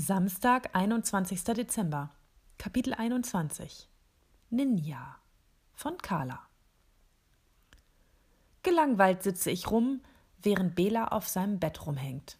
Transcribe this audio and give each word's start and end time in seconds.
Samstag, 0.00 0.76
21. 0.76 1.42
Dezember. 1.42 2.10
Kapitel 2.56 2.94
21. 2.94 3.88
Ninja 4.48 5.16
von 5.74 5.98
Carla. 5.98 6.38
Gelangweilt 8.62 9.24
sitze 9.24 9.50
ich 9.50 9.72
rum, 9.72 10.00
während 10.40 10.76
Bela 10.76 11.08
auf 11.08 11.26
seinem 11.26 11.58
Bett 11.58 11.84
rumhängt. 11.84 12.38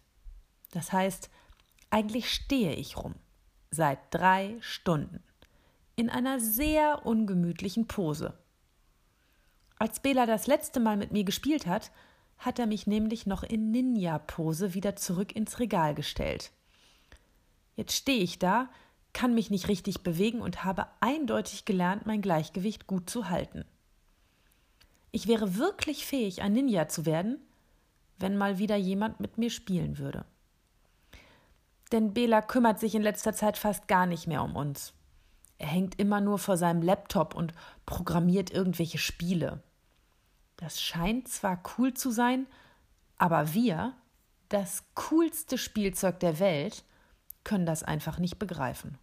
Das 0.71 0.93
heißt, 0.93 1.29
eigentlich 1.89 2.33
stehe 2.33 2.75
ich 2.75 2.95
rum. 2.95 3.15
Seit 3.71 3.99
drei 4.11 4.55
Stunden. 4.61 5.21
In 5.97 6.09
einer 6.09 6.39
sehr 6.39 7.05
ungemütlichen 7.05 7.87
Pose. 7.87 8.39
Als 9.77 9.99
Bela 9.99 10.25
das 10.25 10.47
letzte 10.47 10.79
Mal 10.79 10.95
mit 10.95 11.11
mir 11.11 11.25
gespielt 11.25 11.67
hat, 11.67 11.91
hat 12.37 12.57
er 12.57 12.67
mich 12.67 12.87
nämlich 12.87 13.25
noch 13.25 13.43
in 13.43 13.71
Ninja-Pose 13.71 14.73
wieder 14.73 14.95
zurück 14.95 15.35
ins 15.35 15.59
Regal 15.59 15.93
gestellt. 15.93 16.53
Jetzt 17.79 17.95
stehe 17.95 18.21
ich 18.21 18.39
da, 18.39 18.67
kann 19.13 19.33
mich 19.33 19.51
nicht 19.51 19.69
richtig 19.69 20.03
bewegen 20.03 20.41
und 20.41 20.65
habe 20.65 20.87
eindeutig 20.99 21.63
gelernt, 21.63 22.05
mein 22.05 22.21
Gleichgewicht 22.21 22.87
gut 22.87 23.09
zu 23.09 23.29
halten. 23.29 23.63
Ich 25.11 25.29
wäre 25.29 25.55
wirklich 25.55 26.05
fähig, 26.05 26.41
ein 26.41 26.51
Ninja 26.51 26.89
zu 26.89 27.05
werden, 27.05 27.39
wenn 28.17 28.35
mal 28.35 28.57
wieder 28.57 28.75
jemand 28.75 29.21
mit 29.21 29.37
mir 29.37 29.49
spielen 29.49 29.97
würde. 29.97 30.25
Denn 31.93 32.13
Bela 32.13 32.41
kümmert 32.41 32.81
sich 32.81 32.95
in 32.95 33.01
letzter 33.01 33.31
Zeit 33.31 33.57
fast 33.57 33.87
gar 33.87 34.07
nicht 34.07 34.27
mehr 34.27 34.43
um 34.43 34.57
uns. 34.57 34.91
Er 35.57 35.67
hängt 35.67 35.97
immer 35.97 36.19
nur 36.19 36.37
vor 36.37 36.57
seinem 36.57 36.81
Laptop 36.81 37.33
und 37.33 37.53
programmiert 37.85 38.51
irgendwelche 38.51 38.97
Spiele. 38.97 39.63
Das 40.57 40.81
scheint 40.81 41.29
zwar 41.29 41.63
cool 41.77 41.93
zu 41.93 42.11
sein, 42.11 42.45
aber 43.17 43.53
wir, 43.53 43.93
das 44.49 44.83
coolste 44.95 45.57
Spielzeug 45.57 46.19
der 46.19 46.39
Welt, 46.39 46.83
können 47.43 47.65
das 47.65 47.83
einfach 47.83 48.19
nicht 48.19 48.39
begreifen. 48.39 48.97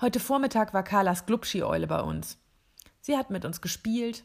Heute 0.00 0.20
Vormittag 0.20 0.74
war 0.74 0.84
Carlas 0.84 1.26
Glubschi-Eule 1.26 1.86
bei 1.86 2.00
uns. 2.00 2.38
Sie 3.00 3.16
hat 3.16 3.30
mit 3.30 3.44
uns 3.44 3.60
gespielt 3.60 4.24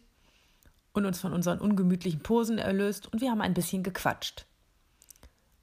und 0.94 1.06
uns 1.06 1.20
von 1.20 1.34
unseren 1.34 1.59
ungemütlichen 1.59 2.22
Posen 2.22 2.58
erlöst 2.58 3.11
und 3.11 3.22
wir 3.22 3.31
haben 3.31 3.42
ein 3.42 3.54
bisschen 3.54 3.81
gequatscht. 3.81 4.45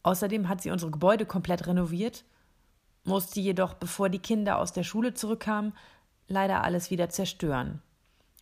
Außerdem 0.02 0.48
hat 0.48 0.62
sie 0.62 0.70
unsere 0.70 0.91
Gebäude 0.91 1.26
komplett 1.26 1.66
renoviert, 1.66 2.24
musste 3.04 3.41
jedoch, 3.41 3.74
bevor 3.74 4.08
die 4.08 4.18
Kinder 4.18 4.58
aus 4.58 4.72
der 4.72 4.82
Schule 4.82 5.14
zurückkamen, 5.14 5.74
leider 6.26 6.64
alles 6.64 6.91
wieder 6.91 7.08
zerstören. 7.08 7.82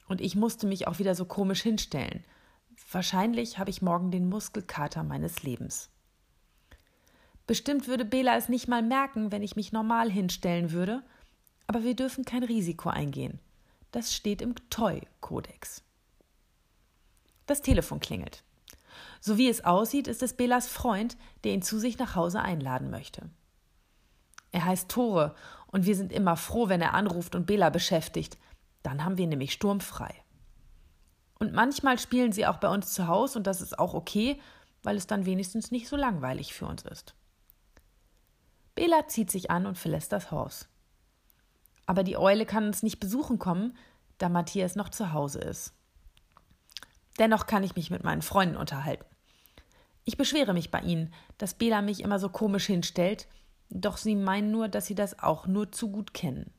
Und 0.09 0.21
ich 0.21 0.37
musste 0.37 0.67
mich 0.67 0.87
auch 0.87 0.99
wieder 0.99 1.15
so 1.15 1.25
komisch 1.25 1.63
hinstellen. 1.63 2.25
Wahrscheinlich 2.91 3.59
habe 3.59 3.71
ich 3.71 3.83
morgen 3.83 4.11
den 4.11 4.29
Muskelkater 4.29 5.03
meines 5.03 5.43
Lebens. 5.43 5.91
Bestimmt 7.49 7.89
würde 7.89 8.05
Bela 8.05 8.37
es 8.37 8.51
nicht 8.51 8.69
mal 8.69 8.83
merken, 8.83 9.33
wenn 9.33 9.43
ich 9.43 9.57
mich 9.57 9.73
normal 9.73 10.11
hinstellen 10.11 10.71
würde, 10.71 11.03
aber 11.67 11.83
wir 11.83 11.97
dürfen 11.97 12.27
kein 12.27 12.45
Risiko 12.45 12.91
eingehen. 12.91 13.41
Das 13.91 14.15
steht 14.15 14.43
im 14.43 14.55
TOI-Kodex. 14.69 15.83
Das 17.47 17.63
Telefon 17.63 18.01
klingelt. 18.01 18.45
So 19.23 19.39
wie 19.39 19.49
es 19.49 19.65
aussieht, 19.65 20.09
ist 20.09 20.23
es 20.23 20.35
Belas 20.35 20.69
Freund, 20.69 21.17
der 21.43 21.55
ihn 21.55 21.63
zu 21.63 21.79
sich 21.79 21.99
nach 21.99 22.15
Hause 22.15 22.43
einladen 22.43 22.91
möchte. 22.91 23.31
Er 24.53 24.67
heißt 24.67 24.91
Tore 24.91 25.35
und 25.69 25.87
wir 25.87 25.97
sind 25.97 26.13
immer 26.13 26.37
froh, 26.37 26.69
wenn 26.69 26.83
er 26.83 26.93
anruft 26.93 27.35
und 27.35 27.47
Bela 27.47 27.71
beschäftigt. 27.71 28.37
Dann 28.83 29.07
haben 29.07 29.17
wir 29.17 29.27
nämlich 29.27 29.55
sturmfrei. 29.55 30.15
Und 31.39 31.55
manchmal 31.55 31.99
spielen 31.99 32.33
sie 32.33 32.47
auch 32.47 32.59
bei 32.59 32.69
uns 32.69 32.93
zu 32.93 33.09
Hause 33.09 33.39
und 33.39 33.47
das 33.47 33.63
ist 33.63 33.79
auch 33.79 33.95
okay, 33.95 34.39
weil 34.83 34.99
es 34.99 35.07
dann 35.07 35.25
wenigstens 35.25 35.71
nicht 35.71 35.89
so 35.89 35.97
langweilig 35.97 36.53
für 36.53 36.67
uns 36.67 36.83
ist. 36.83 37.15
Bela 38.79 39.09
zieht 39.09 39.29
sich 39.29 39.51
an 39.51 39.67
und 39.67 39.77
verlässt 39.77 40.13
das 40.13 40.31
Haus. 40.31 40.69
Aber 41.87 42.05
die 42.05 42.17
Eule 42.17 42.47
kann 42.47 42.69
uns 42.69 42.85
nicht 42.85 43.01
besuchen 43.01 43.41
kommen, 43.41 43.77
da 44.19 44.29
Matthias 44.29 44.77
noch 44.77 44.89
zu 44.89 45.13
Hause 45.13 45.41
ist. 45.41 45.73
Dennoch 47.19 47.47
kann 47.47 47.65
ich 47.65 47.75
mich 47.75 47.91
mit 47.91 48.05
meinen 48.05 48.23
Freunden 48.23 48.57
unterhalten. 48.57 49.05
Ich 50.05 50.17
beschwere 50.17 50.55
mich 50.55 50.71
bei 50.71 50.79
ihnen, 50.79 51.13
dass 51.39 51.55
Bela 51.55 51.83
mich 51.83 52.05
immer 52.05 52.21
so 52.21 52.29
komisch 52.29 52.67
hinstellt, 52.67 53.27
doch 53.69 53.97
sie 53.97 54.15
meinen 54.15 54.53
nur, 54.53 54.69
dass 54.69 54.87
sie 54.87 54.95
das 54.95 55.19
auch 55.19 55.49
nur 55.49 55.73
zu 55.73 55.91
gut 55.91 56.15
kennen. 56.15 56.53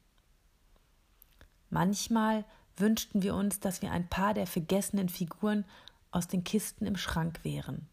Manchmal 1.70 2.44
wünschten 2.76 3.24
wir 3.24 3.34
uns, 3.34 3.62
dass 3.62 3.82
wir 3.82 3.94
ein 3.94 4.10
paar 4.10 4.34
der 4.34 4.46
vergessenen 4.46 5.08
Figuren 5.08 5.64
aus 6.12 6.28
den 6.28 6.44
Kisten 6.44 6.86
im 6.86 6.98
Schrank 6.98 7.46
wären. 7.46 7.88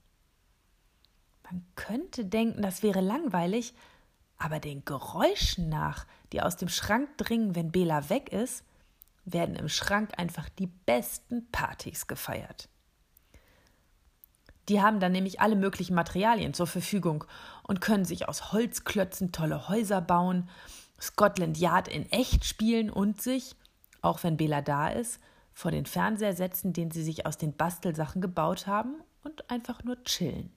Man 1.44 1.64
könnte 1.76 2.24
denken, 2.24 2.60
das 2.60 2.82
wäre 2.82 3.00
langweilig, 3.00 3.72
aber 4.38 4.60
den 4.60 4.84
Geräuschen 4.84 5.68
nach, 5.68 6.06
die 6.32 6.42
aus 6.42 6.56
dem 6.56 6.68
Schrank 6.68 7.16
dringen, 7.18 7.54
wenn 7.54 7.72
Bela 7.72 8.08
weg 8.10 8.32
ist, 8.32 8.64
werden 9.24 9.56
im 9.56 9.68
Schrank 9.68 10.18
einfach 10.18 10.48
die 10.48 10.66
besten 10.66 11.50
Partys 11.50 12.06
gefeiert. 12.06 12.68
Die 14.68 14.82
haben 14.82 15.00
dann 15.00 15.12
nämlich 15.12 15.40
alle 15.40 15.56
möglichen 15.56 15.94
Materialien 15.94 16.54
zur 16.54 16.66
Verfügung 16.66 17.24
und 17.62 17.80
können 17.80 18.04
sich 18.04 18.28
aus 18.28 18.52
Holzklötzen 18.52 19.32
tolle 19.32 19.68
Häuser 19.68 20.00
bauen, 20.00 20.48
Scotland 21.00 21.58
Yard 21.58 21.88
in 21.88 22.10
echt 22.10 22.44
spielen 22.44 22.90
und 22.90 23.20
sich, 23.20 23.54
auch 24.00 24.22
wenn 24.24 24.36
Bela 24.36 24.62
da 24.62 24.88
ist, 24.88 25.20
vor 25.52 25.70
den 25.70 25.86
Fernseher 25.86 26.34
setzen, 26.34 26.72
den 26.72 26.90
sie 26.90 27.02
sich 27.02 27.26
aus 27.26 27.38
den 27.38 27.56
Bastelsachen 27.56 28.20
gebaut 28.20 28.66
haben 28.66 28.96
und 29.22 29.50
einfach 29.50 29.84
nur 29.84 30.02
chillen. 30.04 30.55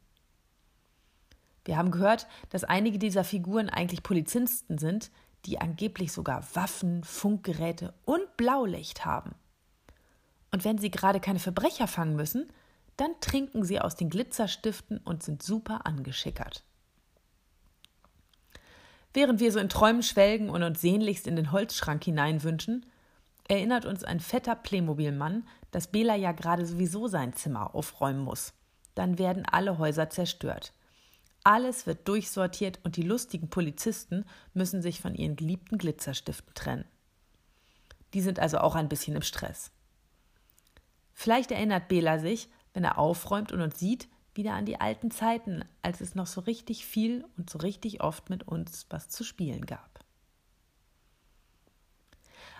Wir 1.65 1.77
haben 1.77 1.91
gehört, 1.91 2.27
dass 2.49 2.63
einige 2.63 2.97
dieser 2.97 3.23
Figuren 3.23 3.69
eigentlich 3.69 4.03
Polizisten 4.03 4.77
sind, 4.77 5.11
die 5.45 5.59
angeblich 5.59 6.11
sogar 6.11 6.43
Waffen, 6.53 7.03
Funkgeräte 7.03 7.93
und 8.05 8.37
Blaulicht 8.37 9.05
haben. 9.05 9.35
Und 10.51 10.65
wenn 10.65 10.77
sie 10.77 10.91
gerade 10.91 11.19
keine 11.19 11.39
Verbrecher 11.39 11.87
fangen 11.87 12.15
müssen, 12.15 12.51
dann 12.97 13.11
trinken 13.21 13.63
sie 13.63 13.79
aus 13.79 13.95
den 13.95 14.09
Glitzerstiften 14.09 14.97
und 14.97 15.23
sind 15.23 15.41
super 15.41 15.85
angeschickert. 15.85 16.63
Während 19.13 19.39
wir 19.39 19.51
so 19.51 19.59
in 19.59 19.69
Träumen 19.69 20.03
schwelgen 20.03 20.49
und 20.49 20.63
uns 20.63 20.81
sehnlichst 20.81 21.25
in 21.25 21.35
den 21.35 21.51
Holzschrank 21.51 22.03
hineinwünschen, 22.03 22.85
erinnert 23.47 23.85
uns 23.85 24.03
ein 24.03 24.19
fetter 24.19 24.55
Playmobil-Mann, 24.55 25.47
dass 25.71 25.87
Bela 25.87 26.15
ja 26.15 26.31
gerade 26.31 26.65
sowieso 26.65 27.07
sein 27.07 27.33
Zimmer 27.33 27.73
aufräumen 27.73 28.19
muss. 28.19 28.53
Dann 28.95 29.17
werden 29.17 29.45
alle 29.45 29.77
Häuser 29.77 30.09
zerstört. 30.09 30.73
Alles 31.43 31.87
wird 31.87 32.07
durchsortiert 32.07 32.79
und 32.83 32.97
die 32.97 33.03
lustigen 33.03 33.49
Polizisten 33.49 34.25
müssen 34.53 34.81
sich 34.81 35.01
von 35.01 35.15
ihren 35.15 35.35
geliebten 35.35 35.77
Glitzerstiften 35.77 36.53
trennen. 36.53 36.85
Die 38.13 38.21
sind 38.21 38.39
also 38.39 38.59
auch 38.59 38.75
ein 38.75 38.89
bisschen 38.89 39.15
im 39.15 39.21
Stress. 39.21 39.71
Vielleicht 41.13 41.51
erinnert 41.51 41.87
Bela 41.87 42.19
sich, 42.19 42.49
wenn 42.73 42.83
er 42.83 42.97
aufräumt 42.97 43.51
und 43.51 43.61
uns 43.61 43.79
sieht, 43.79 44.07
wieder 44.33 44.53
an 44.53 44.65
die 44.65 44.79
alten 44.79 45.11
Zeiten, 45.11 45.65
als 45.81 46.01
es 46.01 46.15
noch 46.15 46.27
so 46.27 46.41
richtig 46.41 46.85
viel 46.85 47.25
und 47.37 47.49
so 47.49 47.59
richtig 47.59 48.01
oft 48.01 48.29
mit 48.29 48.47
uns 48.47 48.85
was 48.89 49.09
zu 49.09 49.23
spielen 49.23 49.65
gab. 49.65 49.99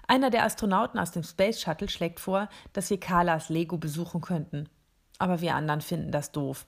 Einer 0.07 0.31
der 0.31 0.43
Astronauten 0.43 0.99
aus 0.99 1.11
dem 1.11 1.23
Space 1.23 1.61
Shuttle 1.61 1.87
schlägt 1.87 2.19
vor, 2.19 2.49
dass 2.73 2.89
wir 2.89 2.99
Carlas 2.99 3.49
Lego 3.49 3.77
besuchen 3.77 4.21
könnten. 4.21 4.67
Aber 5.19 5.39
wir 5.39 5.53
anderen 5.53 5.81
finden 5.81 6.11
das 6.11 6.31
doof. 6.31 6.65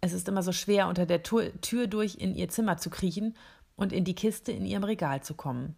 Es 0.00 0.12
ist 0.12 0.28
immer 0.28 0.42
so 0.42 0.52
schwer, 0.52 0.88
unter 0.88 1.06
der 1.06 1.22
Tür 1.22 1.86
durch 1.86 2.16
in 2.16 2.34
ihr 2.34 2.48
Zimmer 2.48 2.76
zu 2.76 2.90
kriechen 2.90 3.36
und 3.76 3.92
in 3.92 4.04
die 4.04 4.14
Kiste 4.14 4.52
in 4.52 4.66
ihrem 4.66 4.84
Regal 4.84 5.22
zu 5.22 5.34
kommen. 5.34 5.76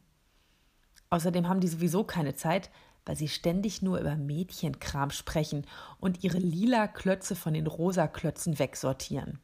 Außerdem 1.10 1.48
haben 1.48 1.60
die 1.60 1.68
sowieso 1.68 2.04
keine 2.04 2.34
Zeit, 2.34 2.70
weil 3.04 3.16
sie 3.16 3.28
ständig 3.28 3.82
nur 3.82 4.00
über 4.00 4.16
Mädchenkram 4.16 5.10
sprechen 5.10 5.64
und 6.00 6.24
ihre 6.24 6.38
lila 6.38 6.88
Klötze 6.88 7.36
von 7.36 7.54
den 7.54 7.68
rosa 7.68 8.08
Klötzen 8.08 8.58
wegsortieren. 8.58 9.38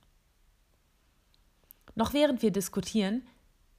Noch 1.95 2.13
während 2.13 2.43
wir 2.43 2.51
diskutieren, 2.51 3.23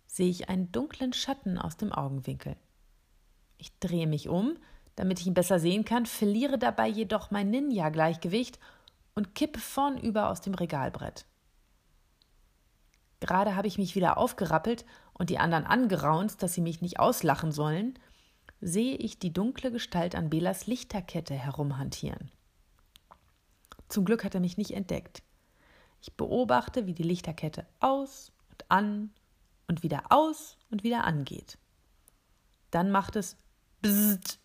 sehe 0.08 0.30
ich 0.30 0.48
einen 0.48 0.72
dunklen 0.72 1.12
Schatten 1.12 1.58
aus 1.58 1.76
dem 1.76 1.92
Augenwinkel. 1.92 2.56
Ich 3.58 3.78
drehe 3.80 4.08
mich 4.08 4.30
um, 4.30 4.58
damit 4.96 5.20
ich 5.20 5.28
ihn 5.28 5.34
besser 5.34 5.60
sehen 5.60 5.86
kann, 5.86 6.06
verliere 6.06 6.58
dabei 6.58 6.88
jedoch 6.88 7.32
mein 7.32 7.50
Ninja-Gleichgewicht 7.50 8.60
und 9.16 9.36
kippe 9.36 9.60
vornüber 9.60 10.30
aus 10.30 10.42
dem 10.42 10.54
Regalbrett. 10.54 11.26
Gerade 13.20 13.56
habe 13.56 13.68
ich 13.68 13.78
mich 13.78 13.96
wieder 13.96 14.18
aufgerappelt 14.18 14.86
und 15.14 15.30
die 15.30 15.40
anderen 15.40 15.66
angeraunzt, 15.66 16.44
dass 16.44 16.54
sie 16.54 16.62
mich 16.62 16.82
nicht 16.82 17.00
auslachen 17.00 17.52
sollen, 17.52 17.98
sehe 18.60 18.96
ich 18.96 19.20
die 19.20 19.32
dunkle 19.32 19.72
Gestalt 19.72 20.16
an 20.16 20.30
Belas 20.30 20.68
Lichterkette 20.68 21.34
herumhantieren. 21.34 22.32
Zum 23.88 24.06
Glück 24.06 24.24
hat 24.24 24.36
er 24.36 24.42
mich 24.42 24.58
nicht 24.58 24.72
entdeckt. 24.72 25.24
Ich 26.02 26.14
beobachte, 26.18 26.86
wie 26.86 26.94
die 26.94 27.04
Lichterkette 27.04 27.66
aus 27.80 28.34
und 28.50 28.70
an 28.70 29.14
und 29.68 29.84
wieder 29.84 30.04
aus 30.10 30.58
und 30.70 30.84
wieder 30.84 31.06
angeht. 31.06 31.58
Dann 32.72 32.92
macht 32.92 33.16
es 33.16 33.38
Bzzzt 33.82 34.40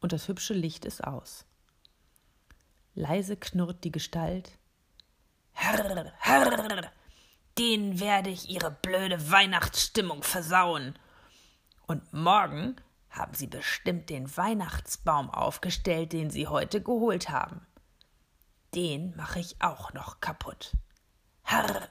und 0.00 0.12
das 0.12 0.28
hübsche 0.28 0.52
Licht 0.52 0.84
ist 0.84 1.02
aus. 1.02 1.45
Leise 2.96 3.36
knurrt 3.36 3.84
die 3.84 3.92
Gestalt. 3.92 4.58
Herr, 5.52 6.12
Herr. 6.18 6.90
denen 7.58 8.00
werde 8.00 8.30
ich 8.30 8.48
ihre 8.48 8.70
blöde 8.70 9.30
Weihnachtsstimmung 9.30 10.22
versauen. 10.22 10.98
Und 11.86 12.10
morgen 12.14 12.76
haben 13.10 13.34
sie 13.34 13.46
bestimmt 13.46 14.08
den 14.08 14.34
Weihnachtsbaum 14.34 15.28
aufgestellt, 15.30 16.14
den 16.14 16.30
sie 16.30 16.48
heute 16.48 16.82
geholt 16.82 17.28
haben. 17.28 17.66
Den 18.74 19.14
mache 19.14 19.40
ich 19.40 19.60
auch 19.60 19.92
noch 19.92 20.20
kaputt. 20.20 20.72
Harr! 21.44 21.88